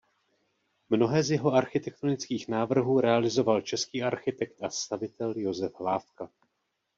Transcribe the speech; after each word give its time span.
Mnohé 0.89 1.23
z 1.23 1.31
jeho 1.31 1.51
architektonických 1.53 2.47
návrhů 2.47 2.99
realizoval 3.01 3.61
český 3.61 4.03
architekt 4.03 4.63
a 4.63 4.69
stavitel 4.69 5.33
Josef 5.37 5.73
Hlávka. 5.79 6.29